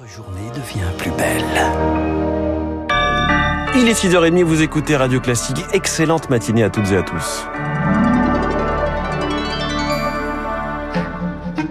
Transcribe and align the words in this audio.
Votre 0.00 0.10
journée 0.10 0.50
devient 0.50 0.90
plus 0.98 1.10
belle. 1.12 1.44
Il 3.76 3.88
est 3.88 3.92
6h30, 3.92 4.42
vous 4.42 4.62
écoutez 4.62 4.96
Radio 4.96 5.20
Classique. 5.20 5.58
Excellente 5.72 6.30
matinée 6.30 6.64
à 6.64 6.70
toutes 6.70 6.90
et 6.90 6.96
à 6.96 7.02
tous. 7.02 7.46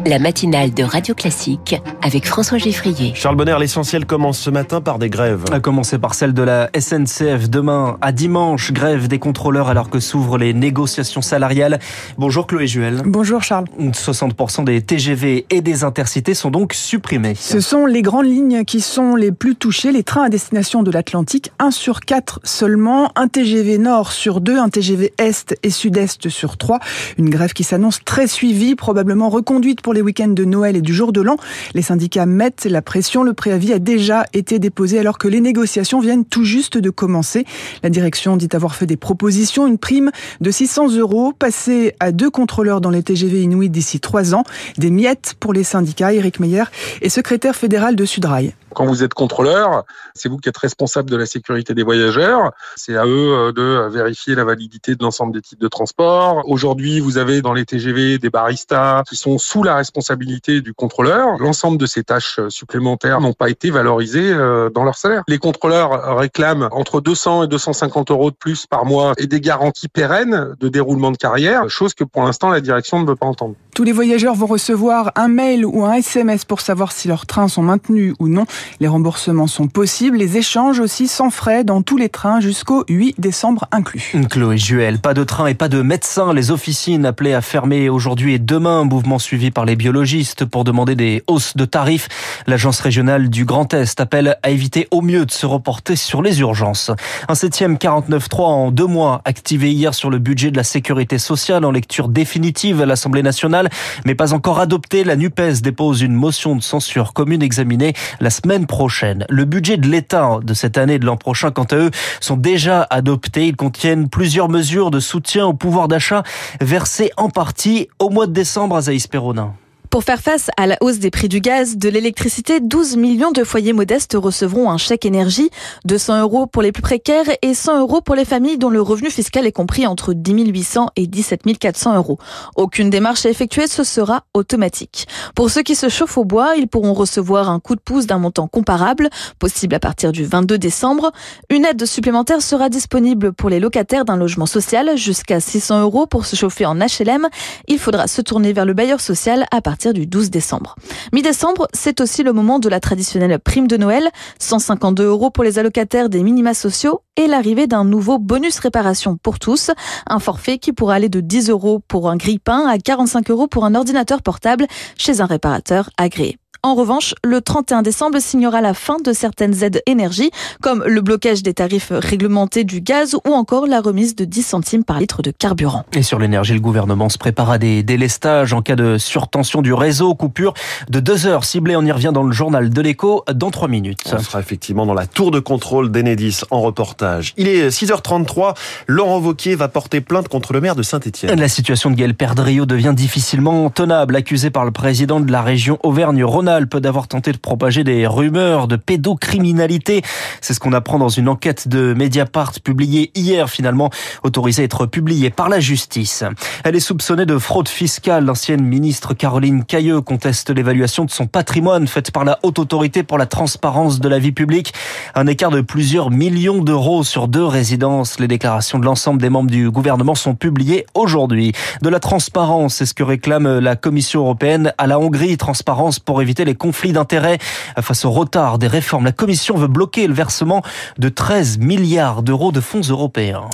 La 0.06 0.20
matinale 0.20 0.74
de 0.74 0.84
Radio 0.84 1.16
Classique 1.16 1.82
avec 2.02 2.28
François 2.28 2.58
Geffrier. 2.58 3.14
Charles 3.16 3.38
Bonner, 3.38 3.56
l'essentiel 3.58 4.06
commence 4.06 4.38
ce 4.38 4.50
matin 4.50 4.82
par 4.82 5.00
des 5.00 5.10
grèves. 5.10 5.46
À 5.54 5.62
commencer 5.62 5.98
par 5.98 6.14
celle 6.14 6.34
de 6.34 6.42
la 6.42 6.70
SNCF 6.78 7.50
demain 7.50 7.98
à 8.02 8.12
dimanche, 8.12 8.74
grève 8.74 9.08
des 9.08 9.20
contrôleurs 9.20 9.70
alors 9.70 9.90
que 9.90 10.02
s'ouvrent 10.02 10.38
les 10.38 10.54
négociations 10.54 11.22
salariales. 11.22 11.80
Bonjour 12.18 12.48
Chloé 12.48 12.68
Juel. 12.68 13.02
Bonjour 13.06 13.44
Charles. 13.44 13.66
60% 13.80 14.66
des 14.66 14.82
TGV 14.82 15.46
et 15.50 15.62
des 15.62 15.86
intercités 15.86 16.34
sont 16.34 16.52
donc 16.52 16.74
supprimés. 16.74 17.36
Ce 17.36 17.62
sont 17.62 17.86
les 17.86 18.02
grandes 18.02 18.26
lignes 18.26 18.66
qui 18.66 18.82
sont 18.82 19.16
les 19.16 19.32
plus 19.32 19.56
touchées, 19.56 19.94
les 19.94 20.04
trains 20.04 20.24
à 20.24 20.30
destination 20.30 20.84
de 20.84 20.92
l'Atlantique, 20.92 21.54
1 21.60 21.72
sur 21.72 22.02
4 22.02 22.42
seulement, 22.44 23.14
un 23.16 23.30
TGV 23.30 23.78
nord 23.78 24.12
sur 24.12 24.42
2, 24.42 24.58
un 24.58 24.68
TGV 24.68 25.14
est 25.18 25.56
et 25.64 25.70
sud-est 25.70 26.28
sur 26.28 26.58
3. 26.58 26.80
Une 27.18 27.30
grève 27.30 27.54
qui 27.54 27.64
s'annonce 27.64 28.04
très 28.04 28.28
suivie, 28.28 28.76
probablement 28.76 29.30
reconduite 29.30 29.80
pour 29.82 29.93
les 29.94 30.02
week-ends 30.02 30.28
de 30.28 30.46
Noël 30.46 30.76
et 30.76 30.82
du 30.82 30.94
jour 30.94 31.12
de 31.12 31.22
l'an. 31.22 31.38
Les 31.74 31.82
syndicats 31.82 32.26
mettent 32.26 32.66
la 32.66 32.82
pression. 32.82 33.24
Le 33.24 33.34
préavis 33.34 33.74
a 33.74 33.80
déjà 33.80 34.26
été 34.34 34.60
déposé 34.60 35.00
alors 35.00 35.18
que 35.18 35.28
les 35.28 35.42
négociations 35.42 36.00
viennent 36.00 36.26
tout 36.26 36.44
juste 36.44 36.78
de 36.78 36.90
commencer. 36.90 37.46
La 37.84 37.90
direction 37.90 38.38
dit 38.38 38.50
avoir 38.54 38.76
fait 38.76 38.86
des 38.86 38.98
propositions. 38.98 39.68
Une 39.68 39.78
prime 39.78 40.12
de 40.42 40.52
600 40.52 40.96
euros 40.98 41.34
passée 41.34 41.96
à 42.00 42.12
deux 42.12 42.30
contrôleurs 42.30 42.82
dans 42.82 42.90
les 42.90 43.04
TGV 43.04 43.42
Inuit 43.42 43.70
d'ici 43.70 44.00
trois 44.00 44.34
ans. 44.36 44.44
Des 44.78 44.90
miettes 44.90 45.36
pour 45.40 45.54
les 45.54 45.64
syndicats. 45.64 46.14
Eric 46.14 46.40
Meyer 46.40 46.64
est 47.02 47.10
secrétaire 47.10 47.56
fédéral 47.56 47.96
de 47.96 48.06
Sudrail. 48.06 48.54
Quand 48.74 48.86
vous 48.86 49.04
êtes 49.04 49.14
contrôleur, 49.14 49.84
c'est 50.14 50.30
vous 50.30 50.38
qui 50.38 50.50
êtes 50.50 50.58
responsable 50.58 51.10
de 51.10 51.18
la 51.18 51.26
sécurité 51.26 51.74
des 51.74 51.84
voyageurs. 51.84 52.52
C'est 52.76 52.98
à 52.98 53.06
eux 53.06 53.34
euh, 53.34 53.52
de 53.52 53.90
vérifier 53.90 54.36
la 54.36 54.44
validité 54.44 54.96
de 54.96 55.04
l'ensemble 55.04 55.34
des 55.34 55.42
types 55.42 55.60
de 55.60 55.68
transport. 55.68 56.44
Aujourd'hui, 56.48 57.00
vous 57.00 57.18
avez 57.18 57.42
dans 57.42 57.54
les 57.54 57.66
TGV 57.66 58.18
des 58.20 58.30
baristas 58.30 59.04
qui 59.08 59.16
sont 59.16 59.38
sous 59.38 59.64
la 59.64 59.76
responsabilité 59.76 60.62
du 60.62 60.74
contrôleur. 60.74 61.38
L'ensemble 61.40 61.78
de 61.78 61.86
ces 61.86 62.04
tâches 62.04 62.40
supplémentaires 62.50 63.22
n'ont 63.22 63.34
pas 63.34 63.50
été 63.50 63.70
valorisées 63.70 64.34
euh, 64.34 64.70
dans 64.70 64.84
leur 64.84 64.96
salaire. 64.96 65.24
Les 65.28 65.38
contrôleurs 65.38 66.18
réclament 66.18 66.70
entre 66.72 67.02
200 67.02 67.44
et 67.44 67.48
250 67.48 68.12
euros 68.12 68.32
de 68.32 68.36
plus 68.36 68.66
par 68.66 68.86
mois 68.86 69.14
et 69.18 69.28
des 69.28 69.42
garanties 69.42 69.88
pérennes 69.88 70.56
de 70.60 70.70
déroulement 70.70 71.12
de 71.12 71.18
carrière, 71.18 71.70
chose 71.70 71.94
que 71.94 72.04
pour 72.04 72.24
l'instant 72.24 72.50
la 72.50 72.62
direction 72.62 73.02
ne 73.02 73.08
veut 73.08 73.16
pas 73.16 73.26
entendre. 73.26 73.56
Tous 73.74 73.84
les 73.84 73.92
voyageurs 73.92 74.36
vont 74.36 74.46
recevoir 74.46 75.12
un 75.16 75.28
mail 75.28 75.66
ou 75.66 75.84
un 75.84 75.94
SMS 75.94 76.46
pour 76.46 76.62
savoir 76.62 76.92
si 76.92 77.08
leurs 77.08 77.26
trains 77.26 77.48
sont 77.48 77.64
maintenus 77.64 78.14
ou 78.20 78.28
non. 78.28 78.46
Les 78.80 78.88
remboursements 78.88 79.48
sont 79.48 79.68
possibles, 79.68 80.18
les 80.18 80.38
échanges 80.38 80.80
aussi 80.80 81.08
sans 81.08 81.32
frais 81.32 81.64
dans 81.64 81.82
tous 81.82 81.98
les 81.98 82.10
trains 82.10 82.40
jusqu'au 82.40 82.84
8 82.88 83.20
décembre 83.20 83.66
inclus. 83.72 84.14
Chloé 84.30 84.60
Juel, 84.60 85.00
pas 85.00 85.16
de 85.16 85.24
train 85.24 85.48
et 85.48 85.56
pas 85.56 85.70
de 85.70 85.82
médecins. 85.82 86.34
Les 86.34 86.52
officines 86.52 87.04
appelées 87.04 87.34
à 87.34 87.42
fermer 87.42 87.90
aujourd'hui 87.90 88.36
et 88.36 88.40
demain, 88.40 88.84
mouvement 88.84 89.18
suivi 89.18 89.50
par 89.50 89.66
les 89.66 89.76
biologistes 89.76 90.46
pour 90.46 90.66
demander 90.66 90.96
des 90.96 91.24
hausses 91.26 91.58
de 91.58 91.66
tarifs. 91.66 92.10
L'agence 92.46 92.80
régionale 92.80 93.32
du 93.32 93.44
Grand 93.44 93.74
Est 93.74 94.00
appelle 94.00 94.38
à 94.44 94.52
éviter 94.52 94.88
au 94.92 95.02
mieux 95.02 95.26
de 95.26 95.32
se 95.32 95.48
reporter 95.48 95.96
sur 95.96 96.22
les 96.22 96.42
urgences. 96.42 96.92
Un 97.28 97.36
septième 97.36 97.78
49.3 97.78 98.42
en 98.42 98.72
deux 98.72 98.86
mois, 98.86 99.22
activé 99.26 99.72
hier 99.72 99.96
sur 99.96 100.12
le 100.12 100.20
budget 100.20 100.52
de 100.52 100.58
la 100.58 100.64
sécurité 100.64 101.18
sociale 101.18 101.66
en 101.66 101.72
lecture 101.72 102.08
définitive 102.08 102.80
à 102.80 102.86
l'Assemblée 102.86 103.24
nationale, 103.24 103.63
mais 104.06 104.16
pas 104.16 104.34
encore 104.34 104.60
adopté. 104.60 105.04
La 105.04 105.16
NUPES 105.16 105.62
dépose 105.62 106.02
une 106.02 106.14
motion 106.14 106.56
de 106.56 106.62
censure 106.62 107.14
commune 107.14 107.42
examinée 107.42 107.94
la 108.20 108.30
semaine 108.30 108.66
prochaine. 108.66 109.26
Le 109.30 109.46
budget 109.46 109.78
de 109.78 109.88
l'État 109.88 110.40
de 110.44 110.54
cette 110.54 110.78
année 110.78 110.96
et 110.96 111.00
de 111.00 111.06
l'an 111.06 111.18
prochain, 111.18 111.52
quant 111.52 111.64
à 111.64 111.76
eux, 111.76 111.92
sont 112.20 112.38
déjà 112.38 112.86
adoptés. 112.90 113.48
Ils 113.48 113.56
contiennent 113.56 114.10
plusieurs 114.10 114.50
mesures 114.50 114.92
de 114.92 115.00
soutien 115.00 115.46
au 115.46 115.54
pouvoir 115.54 115.88
d'achat 115.88 116.24
versées 116.62 117.12
en 117.18 117.30
partie 117.30 117.90
au 118.00 118.10
mois 118.10 118.28
de 118.28 118.34
décembre 118.34 118.76
à 118.76 118.82
Zaïs 118.82 119.08
Perronin. 119.08 119.54
Pour 119.94 120.04
faire 120.04 120.22
face 120.22 120.50
à 120.58 120.66
la 120.66 120.76
hausse 120.82 120.98
des 120.98 121.12
prix 121.12 121.30
du 121.30 121.40
gaz, 121.40 121.78
de 121.78 121.88
l'électricité, 121.88 122.60
12 122.60 122.98
millions 122.98 123.30
de 123.30 123.44
foyers 123.44 123.74
modestes 123.74 124.18
recevront 124.20 124.72
un 124.72 124.80
chèque 124.80 125.06
énergie, 125.06 125.52
200 125.86 126.22
euros 126.22 126.48
pour 126.48 126.64
les 126.64 126.72
plus 126.72 126.82
précaires 126.82 127.28
et 127.44 127.54
100 127.54 127.80
euros 127.80 128.02
pour 128.02 128.16
les 128.16 128.26
familles 128.26 128.58
dont 128.58 128.72
le 128.72 128.82
revenu 128.82 129.12
fiscal 129.12 129.46
est 129.46 129.52
compris 129.52 129.86
entre 129.86 130.16
10 130.16 130.48
800 130.48 130.90
et 130.96 131.06
17 131.06 131.60
400 131.60 131.96
euros. 131.96 132.18
Aucune 132.56 132.90
démarche 132.90 133.28
à 133.28 133.30
effectuer, 133.30 133.68
ce 133.68 133.84
sera 133.84 134.24
automatique. 134.34 135.08
Pour 135.36 135.52
ceux 135.52 135.62
qui 135.62 135.76
se 135.76 135.90
chauffent 135.90 136.18
au 136.18 136.26
bois, 136.26 136.56
ils 136.58 136.68
pourront 136.68 136.94
recevoir 136.94 137.52
un 137.52 137.60
coup 137.60 137.76
de 137.76 137.80
pouce 137.80 138.08
d'un 138.08 138.18
montant 138.18 138.48
comparable, 138.48 139.12
possible 139.38 139.76
à 139.76 139.80
partir 139.80 140.12
du 140.12 140.26
22 140.26 140.58
décembre. 140.58 141.12
Une 141.52 141.66
aide 141.66 141.86
supplémentaire 141.86 142.42
sera 142.42 142.70
disponible 142.70 143.32
pour 143.32 143.52
les 143.52 143.60
locataires 143.60 144.06
d'un 144.06 144.18
logement 144.18 144.48
social, 144.48 144.98
jusqu'à 144.98 145.40
600 145.40 145.84
euros 145.84 146.08
pour 146.08 146.26
se 146.26 146.36
chauffer 146.36 146.66
en 146.66 146.80
HLM. 146.80 147.28
Il 147.68 147.78
faudra 147.78 148.08
se 148.08 148.24
tourner 148.24 148.54
vers 148.54 148.66
le 148.66 148.74
bailleur 148.74 149.00
social 149.00 149.46
à 149.52 149.62
partir 149.62 149.83
du 149.92 150.08
12 150.08 150.30
décembre. 150.30 150.76
Mi-décembre, 151.12 151.68
c'est 151.74 152.00
aussi 152.00 152.24
le 152.24 152.32
moment 152.32 152.60
de 152.60 152.70
la 152.70 152.80
traditionnelle 152.80 153.38
prime 153.40 153.68
de 153.68 153.76
Noël, 153.76 154.10
152 154.40 155.04
euros 155.04 155.32
pour 155.32 155.44
les 155.44 155.60
allocataires 155.60 156.10
des 156.10 156.24
minima 156.24 156.54
sociaux 156.54 157.02
et 157.18 157.28
l'arrivée 157.28 157.68
d'un 157.68 157.84
nouveau 157.84 158.20
bonus 158.20 158.60
réparation 158.60 159.18
pour 159.18 159.40
tous, 159.40 159.72
un 160.08 160.20
forfait 160.20 160.60
qui 160.60 160.72
pourra 160.72 160.96
aller 160.96 161.10
de 161.10 161.20
10 161.20 161.50
euros 161.50 161.82
pour 161.88 162.10
un 162.10 162.16
grille-pain 162.16 162.68
à 162.68 162.78
45 162.78 163.30
euros 163.32 163.48
pour 163.48 163.66
un 163.66 163.76
ordinateur 163.76 164.22
portable 164.22 164.68
chez 164.98 165.20
un 165.22 165.26
réparateur 165.26 165.90
agréé. 165.98 166.38
En 166.66 166.76
revanche, 166.76 167.14
le 167.26 167.42
31 167.42 167.82
décembre 167.82 168.20
signera 168.22 168.62
la 168.62 168.74
fin 168.74 168.96
de 169.04 169.12
certaines 169.12 169.66
aides 169.66 169.82
énergie, 169.86 170.32
comme 170.62 170.82
le 170.88 171.02
blocage 171.02 171.44
des 171.44 171.54
tarifs 171.54 171.92
réglementés 171.92 172.64
du 172.64 172.80
gaz 172.80 173.16
ou 173.28 173.34
encore 173.34 173.68
la 173.68 173.82
remise 173.82 174.16
de 174.16 174.24
10 174.24 174.44
centimes 174.44 174.86
par 174.86 174.98
litre 174.98 175.22
de 175.22 175.32
carburant. 175.32 175.84
Et 175.92 176.04
sur 176.04 176.20
l'énergie, 176.20 176.54
le 176.54 176.62
gouvernement 176.62 177.10
se 177.10 177.18
prépare 177.18 177.52
à 177.52 177.58
des 177.58 177.84
délestages 177.84 178.54
en 178.54 178.62
cas 178.62 178.78
de 178.78 178.98
surtension 178.98 179.62
du 179.62 179.74
réseau, 179.74 180.16
coupure 180.16 180.54
de 180.90 181.02
deux 181.02 181.28
heures 181.28 181.44
ciblée. 181.44 181.76
On 181.76 181.84
y 181.84 181.92
revient 181.92 182.12
dans 182.14 182.24
le 182.24 182.32
journal 182.32 182.70
de 182.70 182.82
l'écho 182.82 183.26
dans 183.34 183.52
trois 183.52 183.68
minutes. 183.68 184.00
On 184.14 184.20
sera 184.20 184.40
effectivement 184.40 184.86
dans 184.86 184.94
la 184.94 185.06
tour 185.06 185.32
de 185.32 185.42
contrôle 185.42 185.92
d'Enedis 185.92 186.44
en 186.50 186.62
reportage. 186.62 187.34
Il 187.36 187.50
est 187.50 187.68
6h33. 187.78 188.56
Laurent 188.88 189.20
Vauquier 189.20 189.56
va 189.56 189.68
porter 189.68 190.00
plainte 190.00 190.30
contre 190.30 190.54
le 190.54 190.62
maire 190.62 190.78
de 190.78 190.84
Saint-Etienne. 190.84 191.38
La 191.38 191.50
situation 191.50 191.92
de 191.92 191.96
Gaël 191.96 192.16
Perdriau 192.16 192.66
devient 192.66 192.94
difficilement 192.96 193.70
tenable, 193.70 194.16
accusé 194.16 194.50
par 194.50 194.64
le 194.64 194.72
président 194.72 195.20
de 195.20 195.30
la 195.30 195.42
région 195.42 195.78
Auvergne-Rhône-Alpes 195.84 196.53
peut 196.68 196.82
d'avoir 196.82 197.08
tenté 197.08 197.32
de 197.32 197.38
propager 197.38 197.84
des 197.84 198.08
rumeurs 198.08 198.68
de 198.68 198.76
pédocriminalité. 198.76 200.02
C'est 200.42 200.54
ce 200.54 200.60
qu'on 200.60 200.74
apprend 200.74 201.00
dans 201.00 201.10
une 201.10 201.30
enquête 201.30 201.68
de 201.68 201.94
Mediapart 201.94 202.54
publiée 202.64 203.12
hier, 203.16 203.50
finalement 203.50 203.90
autorisée 204.24 204.64
à 204.64 204.66
être 204.66 204.86
publiée 204.86 205.30
par 205.30 205.50
la 205.50 205.60
justice. 205.60 206.24
Elle 206.64 206.76
est 206.76 206.80
soupçonnée 206.80 207.26
de 207.26 207.38
fraude 207.38 207.70
fiscale. 207.70 208.26
L'ancienne 208.26 208.64
ministre 208.64 209.14
Caroline 209.14 209.64
Cailleux 209.64 210.02
conteste 210.02 210.50
l'évaluation 210.50 211.06
de 211.06 211.12
son 211.12 211.28
patrimoine 211.28 211.88
faite 211.88 212.12
par 212.12 212.26
la 212.26 212.40
Haute 212.44 212.60
Autorité 212.60 213.04
pour 213.04 213.18
la 213.18 213.26
transparence 213.26 214.00
de 214.00 214.08
la 214.08 214.20
vie 214.20 214.32
publique. 214.32 214.74
Un 215.16 215.28
écart 215.28 215.52
de 215.52 215.62
plusieurs 215.62 216.12
millions 216.12 216.62
d'euros 216.62 217.04
sur 217.04 217.28
deux 217.28 217.46
résidences. 217.46 218.20
Les 218.20 218.28
déclarations 218.28 218.80
de 218.80 218.86
l'ensemble 218.86 219.22
des 219.22 219.30
membres 219.30 219.52
du 219.52 219.72
gouvernement 219.72 220.16
sont 220.16 220.36
publiées 220.36 220.86
aujourd'hui. 220.94 221.54
De 221.82 221.90
la 221.90 222.00
transparence, 222.00 222.76
c'est 222.76 222.86
ce 222.86 222.94
que 222.94 223.04
réclame 223.04 223.60
la 223.60 223.76
Commission 223.76 224.22
européenne 224.22 224.74
à 224.78 224.88
la 224.88 225.00
Hongrie. 225.00 225.38
Transparence 225.38 226.00
pour 226.00 226.22
éviter 226.22 226.43
les 226.46 226.56
conflits 226.56 226.94
d'intérêts. 226.94 227.38
Face 227.82 228.06
au 228.06 228.12
retard 228.12 228.58
des 228.58 228.68
réformes, 228.68 229.06
la 229.06 229.12
Commission 229.12 229.56
veut 229.56 229.68
bloquer 229.68 230.08
le 230.08 230.14
versement 230.14 230.62
de 230.98 231.10
13 231.10 231.60
milliards 231.60 232.24
d'euros 232.24 232.52
de 232.52 232.60
fonds 232.60 232.82
européens. 232.82 233.50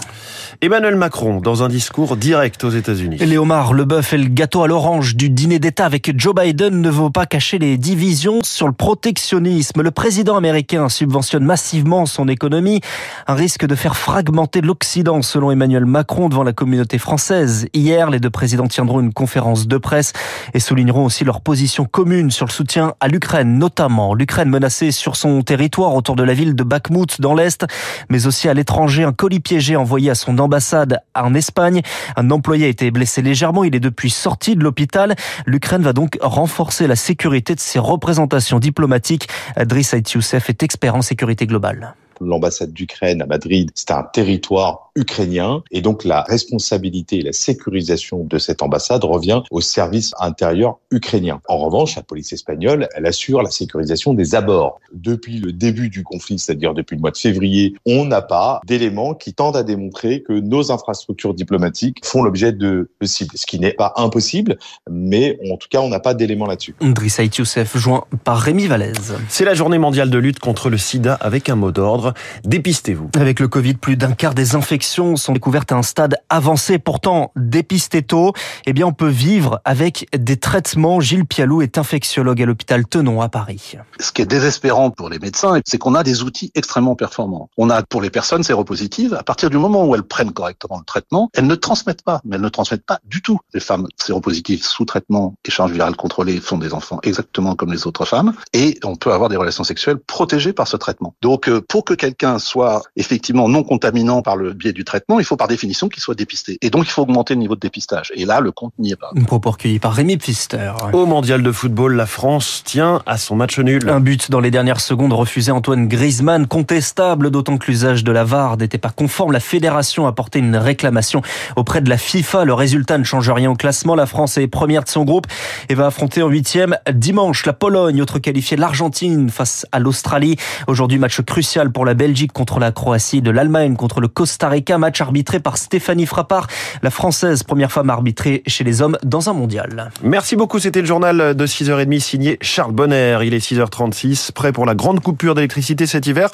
Emmanuel 0.62 0.96
Macron, 0.96 1.40
dans 1.40 1.64
un 1.64 1.70
discours 1.70 2.18
direct 2.18 2.64
aux 2.66 2.70
États-Unis. 2.70 3.18
Léomar, 3.18 3.74
le 3.74 3.86
bœuf 3.86 4.12
et 4.14 4.18
le 4.18 4.28
gâteau 4.28 4.64
à 4.64 4.68
l'orange 4.68 5.16
du 5.16 5.30
dîner 5.30 5.58
d'État 5.58 5.86
avec 5.86 6.20
Joe 6.20 6.36
Biden 6.36 6.82
ne 6.82 6.90
vont 6.90 7.12
pas 7.12 7.26
cacher 7.26 7.60
les 7.60 7.78
divisions 7.78 8.40
sur 8.44 8.68
le 8.68 8.74
protectionnisme. 8.74 9.82
Le 9.82 9.92
président 9.92 10.36
américain 10.36 10.90
subventionne 10.90 11.46
massivement 11.46 12.06
son 12.06 12.28
économie. 12.28 12.82
Un 13.28 13.36
risque 13.36 13.66
de 13.66 13.76
faire 13.76 13.96
fragmenter 13.96 14.62
l'Occident, 14.62 15.22
selon 15.22 15.52
Emmanuel 15.52 15.86
Macron, 15.86 16.30
devant 16.30 16.44
la 16.44 16.54
communauté 16.54 16.98
française. 16.98 17.68
Hier, 17.74 18.10
les 18.10 18.20
deux 18.20 18.30
présidents 18.30 18.68
tiendront 18.68 19.00
une 19.00 19.14
conférence 19.14 19.68
de 19.68 19.78
presse 19.78 20.14
et 20.54 20.60
souligneront 20.60 21.06
aussi 21.06 21.24
leur 21.24 21.42
position 21.42 21.86
commune 21.86 22.32
sur 22.32 22.46
le 22.46 22.52
soutien 22.52 22.79
à 23.00 23.08
l'Ukraine, 23.08 23.58
notamment. 23.58 24.14
L'Ukraine 24.14 24.50
menacée 24.50 24.92
sur 24.92 25.16
son 25.16 25.42
territoire 25.42 25.94
autour 25.96 26.16
de 26.16 26.24
la 26.24 26.34
ville 26.34 26.56
de 26.56 26.64
Bakhmut 26.64 27.22
dans 27.22 27.34
l'Est, 27.34 27.66
mais 28.10 28.28
aussi 28.28 28.50
à 28.50 28.54
l'étranger. 28.54 29.04
Un 29.04 29.14
colis 29.14 29.40
piégé 29.40 29.76
envoyé 29.76 30.10
à 30.10 30.16
son 30.16 30.38
ambassade 30.40 31.00
en 31.16 31.34
Espagne. 31.34 31.82
Un 32.16 32.32
employé 32.32 32.66
a 32.66 32.70
été 32.70 32.92
blessé 32.92 33.22
légèrement. 33.22 33.64
Il 33.64 33.76
est 33.76 33.80
depuis 33.80 34.10
sorti 34.10 34.56
de 34.56 34.64
l'hôpital. 34.64 35.16
L'Ukraine 35.46 35.82
va 35.82 35.94
donc 35.94 36.18
renforcer 36.22 36.88
la 36.88 36.96
sécurité 36.96 37.56
de 37.56 37.60
ses 37.60 37.80
représentations 37.80 38.60
diplomatiques. 38.60 39.28
Driss 39.58 39.96
Youssef 40.14 40.50
est 40.50 40.64
expert 40.64 40.96
en 40.96 41.02
sécurité 41.02 41.46
globale 41.46 41.96
l'ambassade 42.22 42.74
d'Ukraine 42.74 43.22
à 43.22 43.26
Madrid, 43.26 43.72
c'est 43.76 43.92
un 43.92 44.04
territoire 44.04 44.89
ukrainien. 45.00 45.64
Et 45.72 45.82
donc 45.82 46.04
la 46.04 46.22
responsabilité 46.24 47.20
et 47.20 47.22
la 47.22 47.34
sécurisation 47.34 48.24
de 48.24 48.38
cette 48.38 48.62
ambassade 48.62 49.04
revient 49.04 49.42
au 49.50 49.62
service 49.62 50.14
intérieur 50.20 50.80
ukrainien. 50.92 51.42
En 51.48 51.58
revanche, 51.58 51.96
la 51.96 52.04
police 52.04 52.34
espagnole, 52.34 52.88
elle 52.96 53.06
assure 53.06 53.42
la 53.42 53.50
sécurisation 53.50 54.14
des 54.14 54.36
abords. 54.36 54.80
Depuis 54.94 55.40
le 55.40 55.54
début 55.54 55.90
du 55.90 56.04
conflit, 56.04 56.38
c'est-à-dire 56.38 56.74
depuis 56.74 56.96
le 56.96 57.02
mois 57.02 57.12
de 57.12 57.18
février, 57.18 57.76
on 57.86 58.06
n'a 58.06 58.22
pas 58.22 58.60
d'éléments 58.68 59.14
qui 59.14 59.34
tendent 59.34 59.56
à 59.56 59.64
démontrer 59.64 60.22
que 60.24 60.34
nos 60.34 60.72
infrastructures 60.72 61.34
diplomatiques 61.34 62.06
font 62.06 62.22
l'objet 62.22 62.52
de, 62.52 62.90
cibles. 63.04 63.32
Ce 63.36 63.46
qui 63.46 63.60
n'est 63.60 63.74
pas 63.74 63.94
impossible, 63.96 64.58
mais 64.90 65.40
en 65.52 65.58
tout 65.58 65.68
cas, 65.70 65.80
on 65.80 65.90
n'a 65.90 66.00
pas 66.00 66.14
d'éléments 66.14 66.46
là-dessus. 66.46 66.76
Driss 66.82 67.20
Youssef, 67.38 67.78
joint 67.78 68.06
par 68.24 68.40
Rémi 68.40 68.68
Vallès. 68.68 69.14
C'est 69.30 69.46
la 69.46 69.54
journée 69.54 69.78
mondiale 69.78 70.10
de 70.10 70.18
lutte 70.18 70.40
contre 70.40 70.70
le 70.70 70.78
sida 70.78 71.14
avec 71.14 71.50
un 71.50 71.56
mot 71.56 71.72
d'ordre. 71.72 72.14
Dépistez-vous. 72.44 73.10
Avec 73.16 73.40
le 73.40 73.48
Covid, 73.48 73.76
plus 73.76 73.96
d'un 73.96 74.14
quart 74.14 74.34
des 74.34 74.56
infections 74.56 74.89
sont 74.90 75.34
découvertes 75.34 75.72
à 75.72 75.76
un 75.76 75.84
stade 75.84 76.16
avancé. 76.30 76.80
Pourtant, 76.80 77.32
dépisté 77.36 78.02
tôt, 78.02 78.34
eh 78.66 78.74
bien, 78.74 78.88
on 78.88 78.94
peut 78.94 79.08
vivre 79.08 79.62
avec 79.66 80.08
des 80.18 80.38
traitements. 80.38 81.00
Gilles 81.00 81.26
Pialou 81.26 81.62
est 81.62 81.78
infectiologue 81.78 82.42
à 82.42 82.46
l'hôpital 82.46 82.86
Tenon 82.86 83.22
à 83.22 83.30
Paris. 83.30 83.76
Ce 84.00 84.12
qui 84.12 84.22
est 84.22 84.26
désespérant 84.26 84.90
pour 84.92 85.10
les 85.10 85.20
médecins, 85.20 85.60
c'est 85.66 85.78
qu'on 85.78 85.96
a 85.96 86.04
des 86.04 86.24
outils 86.24 86.52
extrêmement 86.56 86.96
performants. 86.96 87.50
On 87.58 87.70
a 87.70 87.84
pour 87.84 88.02
les 88.02 88.10
personnes 88.10 88.44
séropositives, 88.44 89.14
à 89.14 89.24
partir 89.24 89.50
du 89.50 89.58
moment 89.58 89.86
où 89.86 89.96
elles 89.96 90.04
prennent 90.04 90.32
correctement 90.32 90.78
le 90.80 90.86
traitement, 90.86 91.30
elles 91.34 91.48
ne 91.48 91.56
transmettent 91.56 92.04
pas, 92.04 92.22
mais 92.26 92.36
elles 92.36 92.42
ne 92.42 92.50
transmettent 92.50 92.86
pas 92.86 93.00
du 93.06 93.22
tout. 93.22 93.40
Les 93.54 93.60
femmes 93.60 93.88
séropositives 93.98 94.64
sous 94.64 94.86
traitement 94.86 95.36
et 95.46 95.52
charge 95.52 95.72
virale 95.72 95.96
contrôlée 95.96 96.40
font 96.40 96.58
des 96.58 96.74
enfants 96.74 97.00
exactement 97.04 97.56
comme 97.56 97.72
les 97.72 97.88
autres 97.88 98.06
femmes 98.06 98.34
et 98.54 98.80
on 98.84 98.96
peut 98.96 99.12
avoir 99.12 99.30
des 99.30 99.38
relations 99.38 99.64
sexuelles 99.64 99.98
protégées 99.98 100.54
par 100.54 100.68
ce 100.68 100.78
traitement. 100.78 101.14
Donc 101.22 101.48
euh, 101.50 101.62
pour 101.62 101.86
que 101.86 101.94
quelqu'un 101.94 102.40
soit 102.40 102.84
effectivement 102.96 103.50
non 103.50 103.64
contaminant 103.64 104.22
par 104.22 104.36
le 104.36 104.54
biais 104.54 104.69
du 104.74 104.84
traitement, 104.84 105.20
il 105.20 105.26
faut 105.26 105.38
par 105.38 105.48
définition 105.48 105.90
qu'il 105.90 106.02
soit 106.02 106.16
dépisté. 106.16 106.58
Et 106.62 106.70
donc 106.70 106.86
il 106.86 106.92
faut 106.92 107.02
augmenter 107.02 107.34
le 107.34 107.40
niveau 107.40 107.56
de 107.56 107.60
dépistage. 107.60 108.12
Et 108.16 108.26
là, 108.26 108.40
le 108.40 108.52
compte 108.52 108.74
n'y 108.80 108.92
est 108.92 108.96
pas. 108.96 109.12
Une 109.16 109.26
propos 109.26 109.52
recueilli 109.52 109.80
par 109.80 109.94
Rémi 109.94 110.18
Pfister. 110.18 110.74
Au 110.94 111.06
mondial 111.06 111.44
de 111.44 111.52
football, 111.52 111.96
la 111.96 112.06
France 112.06 112.62
tient 112.66 113.02
à 113.06 113.18
son 113.18 113.36
match 113.36 113.60
nul. 113.60 113.90
Un 113.90 114.00
but 114.00 114.32
dans 114.32 114.40
les 114.40 114.52
dernières 114.52 114.82
secondes 114.82 115.14
refusé 115.14 115.52
Antoine 115.52 115.88
Griezmann, 115.88 116.48
contestable, 116.48 117.32
d'autant 117.32 117.58
que 117.58 117.68
l'usage 117.68 118.04
de 118.04 118.12
la 118.12 118.24
VAR 118.24 118.58
n'était 118.58 118.78
pas 118.78 118.90
conforme. 118.90 119.32
La 119.32 119.40
fédération 119.40 120.08
a 120.08 120.12
porté 120.12 120.40
une 120.40 120.56
réclamation 120.56 121.22
auprès 121.56 121.82
de 121.82 121.90
la 121.90 121.98
FIFA. 121.98 122.46
Le 122.46 122.54
résultat 122.54 122.98
ne 122.98 123.04
change 123.04 123.30
rien 123.30 123.52
au 123.52 123.56
classement. 123.56 123.96
La 123.96 124.06
France 124.06 124.38
est 124.38 124.48
première 124.48 124.84
de 124.84 124.90
son 124.90 125.04
groupe 125.04 125.28
et 125.70 125.76
va 125.76 125.88
affronter 125.88 126.22
en 126.22 126.28
huitième 126.28 126.78
dimanche 126.94 127.46
la 127.46 127.54
Pologne, 127.54 128.02
autre 128.02 128.20
qualifiée 128.20 128.58
l'Argentine 128.58 129.30
face 129.30 129.66
à 129.72 129.80
l'Australie. 129.80 130.38
Aujourd'hui, 130.68 130.98
match 131.00 131.22
crucial 131.22 131.72
pour 131.72 131.86
la 131.86 131.94
Belgique 131.94 132.34
contre 132.34 132.60
la 132.60 132.72
Croatie, 132.72 133.22
de 133.22 133.32
l'Allemagne 133.32 133.76
contre 133.76 134.02
le 134.02 134.08
Costa 134.08 134.50
Rica, 134.50 134.59
match 134.78 135.02
arbitré 135.02 135.40
par 135.40 135.58
Stéphanie 135.58 136.06
Frappard, 136.06 136.48
la 136.82 136.90
française, 136.90 137.44
première 137.44 137.72
femme 137.72 137.90
arbitrée 137.90 138.44
chez 138.48 138.64
les 138.64 138.82
hommes 138.82 138.98
dans 139.04 139.30
un 139.30 139.34
mondial. 139.34 139.92
Merci 140.04 140.36
beaucoup, 140.36 140.60
c'était 140.60 140.82
le 140.82 140.88
journal 140.88 141.36
de 141.36 141.48
6h30 141.48 142.00
signé 142.00 142.38
Charles 142.42 142.74
Bonner. 142.74 143.20
Il 143.24 143.34
est 143.34 143.40
6h36, 143.40 144.32
prêt 144.32 144.52
pour 144.52 144.66
la 144.66 144.76
grande 144.76 145.00
coupure 145.00 145.36
d'électricité 145.36 145.86
cet 145.86 146.08
hiver. 146.08 146.30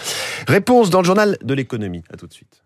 Réponse 0.48 0.90
dans 0.90 1.00
le 1.00 1.06
journal 1.06 1.38
de 1.44 1.54
l'économie. 1.54 2.04
À 2.12 2.18
tout 2.18 2.28
de 2.28 2.34
suite. 2.34 2.65